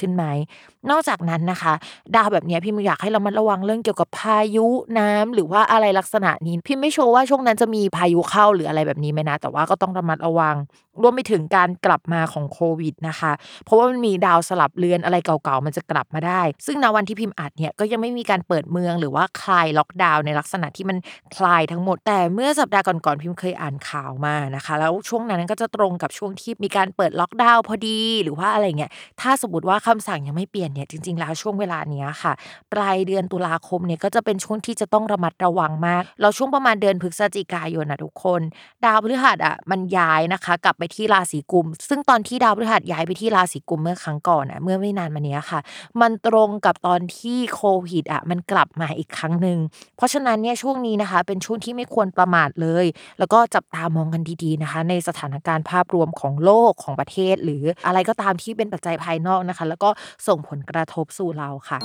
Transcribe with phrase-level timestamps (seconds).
[0.00, 0.24] ขึ้นไหม
[0.90, 1.74] นอกจากนั้นนะคะ
[2.14, 4.66] ดาวแบบนี้พี่มอยากให้เรามาระวังเรื่องเกี่ยวกับพายุ
[4.98, 10.56] น้ำหรือว่าอะไรลักษณะนี้ พี่ไม่ชัวร์ว่าช่วงนั้นจะมีพายุเข้าหรืออะไรแบบนี้ไหมนะ แต่ว่าก็ต้องระมัดระวัง
[11.02, 13.32] รวมไปถึงการกลับมาของโควิดนะคะ
[13.64, 20.98] เพราะว่ามันมีดาวสลับเรือนอะไรเก่าๆ มันจะกลับมาได้ ซึ่งในวันที่พิมพ์อัดเนี่ยก็ยังไม่มีการเปิดเมืองหรือว่าคลายล็อกดาวน์ในลักษณะที่มัน
[21.36, 32.32] คลายทั้งหมด แต่เมื่อสัปดาห์ก่อนๆพิมพ์เคยอ่านข่าวมานะคะ แล้วช่วงนั้นก็จะตรงกับช่วงที่มีการเปิดล็อกดาวน์พอดีหรือว่าอะไรเงี้ยถ้าสมมติว่าคำสั่งยังไม่เปลี่ยนเนี่ยจริงๆแล้วช่วงเวลาเนี้ยค่ะ
[32.72, 38.40] ปลายเดือนตุลาคมเนี่ยก็จะเป็นช่วงที่จะต้องระมัดระวังมาก เราช่วงประมาณเดือนพฤศจิกายนนะทุกคน
[38.84, 45.60] ดาวพฤหัสอะมันย้ายนะคะ กลับไปที่ราศีกุม ซึ่งตอนที่ดาวพฤหัสย้ายไปที่ราศีกุมเมื่อครั้งก่อนอะเมื่อไม่นานมานี้ค่ะ
[46.00, 49.58] มันตรงกับตอนที่โควิดอะมันกลับมาอีกครั้งหนึ่ง
[49.96, 52.86] เพราะฉะนั้นเนี่ยช่วงนี้นะคะ เป็นช่วงที่ไม่ควรประมาทเลย
[53.18, 59.90] แล้วก็จับตามองกันดีๆนะคะ ในสถานการณ์ภาพรวมของโลกของประเทศ หรืออะไรก็ตามที่เป็นปัจจัยภายนอกนะคะ แล้วก็
[60.28, 61.78] ส่งผลกระทบสู่เราค่ะ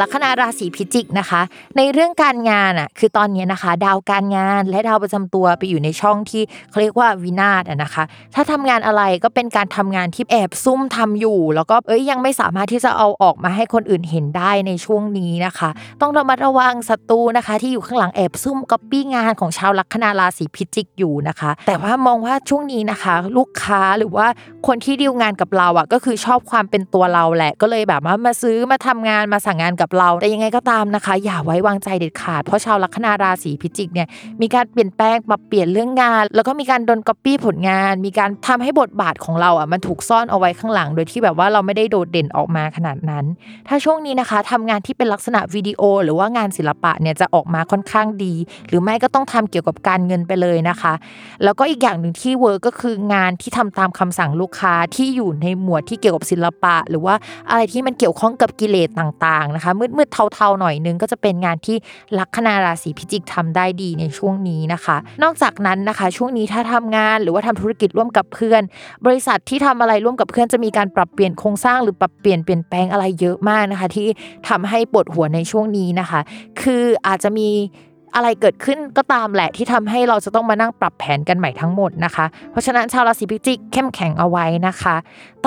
[0.00, 1.40] ลัคนาราศีพิจิกนะคะ
[1.76, 8.04] ในเรื่องการงานอะคือตอนนี้นะคะ ดาวการงานและดาวประจำตัวไปอยู่ในช่องที่เขาเรียกว่าวินาศอะนะคะ
[8.34, 15.70] ถ้าทำงานอะไรก็เป็นการทำงานที่แอบซุ่มทำอยู่ แล้วก็เอ้ยยังไม่สามารถที่จะเอาออกมาให้คนอื่นเห็นได้ในช่วงนี้นะคะ
[16.00, 24.26] ต้องระมัดระวังศัตรูนะคะ ที่อยู่ข้างหลังแอบซุ่มก๊อปปี้งานของชาวลัคนาราศีพิจิกอยู่นะคะ แต่ว่ามองว่าช่วงนี้นะคะ ลูกค้าหรือว่า
[24.66, 34.08] คนที่ดีลงานกับเราอะก็คือชอบความเป็นตัวเราแหละ ก็เลยแบบว่ามาซื้อมาทำงานมาสั่งงานกับกับเรา แต่ยังไงก็ตามนะคะ อย่าไว้วางใจเด็ดขาด เพราะชาวลัคนาราศีพิจิกเนี่ย
[34.40, 43.24] มีการเปลี่ยนแปลงปรับเปลี่ยนเรื่องงาน แล้วก็มีการโดนก๊อปปี้ผลงาน มีการทำให้บทบาทของเราอะมันถูกซ่อนเอาไว้ข้างหลัง โดยที่แบบว่าเราไม่ได้โดดเด่นออกมาขนาดนั้น
[43.68, 48.34] ถ้าช่วงนี้นะคะทำงานที่เป็นลักษณะวิดีโอ หรือว่างานศิลปะเนี่ยจะออกมาค่อนข้างดี
[48.68, 50.92] หรือไม่ก็ต้องทำเกี่ยวกับการเงินไปเลยนะคะ
[51.44, 57.14] แล้วก็อีกอย่างหนึ่งที่ work ก็คืองานที่ทำตามคำสั่งลูกค้าที่อยู่ในหมวดที่เกี่ยวกับศิลปะ หรือว่า
[57.50, 61.76] อะไรที่มันเกี่ยวข้องกับกิเลสต่างๆนะคะมืดๆเทาๆหน่อยนึงก็จะเป็นงานที่
[62.18, 68.62] ลัคนาราศีพิจิกทำได้ดีในช่วงนี้นะคะ นอกจากนั้นนะคะ ช่วงนี้ถ้าทำงานหรือว่าทำธุรกิจร่วมกับเพื่อน
[69.06, 74.06] บริษัทที่ทำอะไรร่วมกับเพื่อนจะมีการปรับเปลี่ยนโครงสร้างหรือปรับเปลี่ยนเปลี่ยนแปลงอะไรเยอะมากนะคะ ที่
[74.48, 76.20] ทำให้ปวดหัวในช่วงนี้นะคะ
[76.62, 77.48] คืออาจจะมี
[78.14, 84.96] อะไรเกิดขึ้นก็ตามแหละที่ทำให้เราจะต้องมานั่งปรับแผนกันใหม่ทั้งหมดนะคะ เพราะฉะนั้นชาวราศีพิจิกเข้มแข็งเอาไว้นะคะ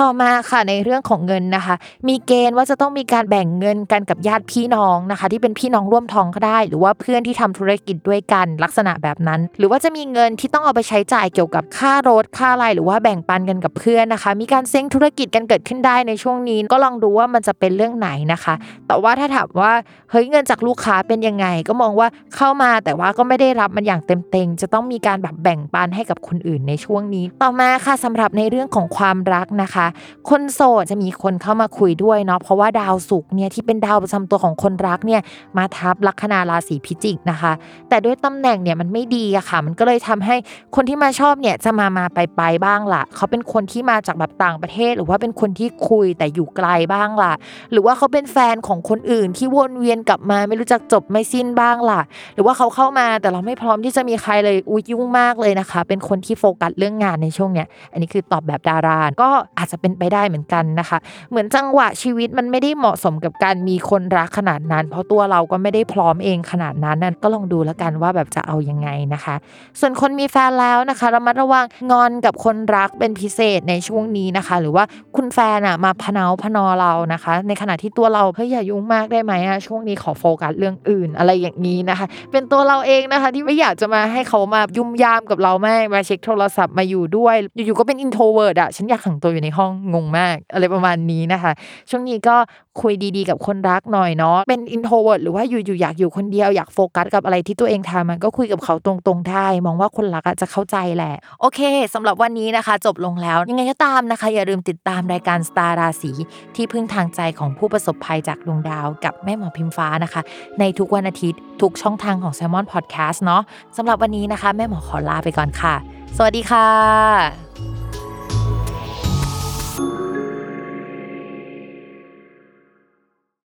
[0.00, 1.74] ต่อมาค่ะในเรื่องของเงินนะคะ
[2.08, 18.54] มีเกณฑ์ว่าจะต้องมีการแบ่งเงินกันกับญาติพี่น้องนะคะ ที่เป็นพี่น้องร่วมท้องก็ได้ หรือว่าเพื่อนที่ทำธุรกิจด้วยกันลักษณะแบบนั้น หรือว่าจะมีเงินที่ต้องเอาไปใช้จ่ายเกี่ยวกับค่ารถค่าอะไรหรือว่าแบ่งปันกันกับเพื่อนนะคะ มีการเซ้งธุรกิจกันเกิดขึ้นได้ในช่วงนี้ก็ลองดูว่ามันจะเป็นเรื่องไหนนะคะ
[18.86, 19.72] แต่ว่าถ้าถามว่า
[20.10, 29.86] เฮ้ยเงินจากลูกค้าเป็นยังไง ก็มองว่าเข้ามา แต่ว่าก็ไม่ได้รับมันอย่างเต็มเต็งจะต้องมีการแบบแบ่งปันให้กับคนอื่นในช่วงนี้ ต่อมาค่ะสำหรับในเรื่องของความรักนะคะ
[30.30, 35.20] คนโสดจะมีคนเข้ามาคุยด้วยเนาะเพราะว่าดาวศุกร์เนี่ยที่เป็นดาวประจำตัวของคนรักเนี่ย
[35.58, 37.52] มาทับลัคนาราศีพิจิกนะคะ
[37.88, 40.36] แต่ด้วยตำแหน่งเนี่ยมันไม่ดีอะค่ะ มันก็เลยทำให้
[40.74, 47.32] คนที่มาชอบเนี่ยจะมามาไปไปบ้างล่ะเขาเป็นคนที่มาจากแบบต่างประเทศ หรือว่าเป็นคนที่คุยแต่อยู่ไกลบ้างล่ะ
[47.72, 52.00] หรือว่าเขาเป็นแฟนของคนอื่นที่วนเวียนกลับมาไม่รู้จักจบไม่สิ้นบ้างล่ะ
[52.34, 59.28] หรือว่าเขาเข้ามาแต่เราไม่พร้อมที่จะมีใครเลยอุ้ยยุ่งมากเลยนะคะ เป็นคนที่โฟกัสเรื่องงานในช่วงเนี้ยอันนี้คือตอบแบบดาราก็
[59.58, 60.98] อาจจะเป็นไปได้เหมือนกันนะคะ
[61.30, 69.34] เหมือนจังหวะชีวิตมันไม่ได้เหมาะสมกับการมีคนรักขนาดนั้น เพราะตัวเราก็ไม่ได้พร้อมเองขนาดนั้นนั่นก็ลองดูแล้วกันว่าแบบจะเอายังไงนะคะ
[69.80, 74.84] ส่วนคนมีแฟนแล้วนะคะระมัดระวังงอนกับคนรักเป็นพิเศษในช่วงนี้นะคะ หรือว่า
[75.16, 87.36] คุณแฟนอะมาพะเน้าพะนอเรานะคะ ในขณะที่ตัวเราเฮ้ยอย่ายุ่งมากได้ไหมอะช่วงนี้ขอโฟกัสเรื่องอื่นอะไรอย่างนี้นะคะเป็นตัวเราเองนะคะ ที่ไม่อยากจะมาให้เขามายุ่มยามกับเราแม่มาเช็คโทรศัพท์มาอยู่ด้วย
[87.66, 91.52] อยู่ๆก็เป็น introvert อะฉันอยากขังตัวอยู่ในห้องงงมาก อะไรประมาณนี้นะคะ
[91.90, 92.36] ช่วงนี้ก็
[92.80, 101.60] คุยดีๆ กับคนรักหน่อยเนาะเป็น introvert หรือว่าอยู่ๆอยากอยู่คนเดียวอยากโฟกัสกับอะไรที่ตัวเองทำมันก็คุยกับเขาตรงๆได้มองว่าคนรักจะเข้าใจแหละ โอเค
[101.94, 106.12] สำหรับวันนี้นะคะ จบลงแล้ว ยังไงก็ตามนะคะ อย่าลืมติดตามรายการสตาร์ราศี
[106.54, 110.20] ที่พึ่งทางใจของผู้ประสบภัยจากดวงดาว กับแม่หมอพิมฟ้านะคะ
[110.60, 113.42] ในทุกวันอาทิตย์ทุกช่องทางของ s ซ l m o n Podcast เนาะ
[113.76, 115.74] สำหรับวันนี้นะคะ แม่หมอขอลาไปก่อนค่ะ
[116.16, 117.81] สวัสดีค่ะ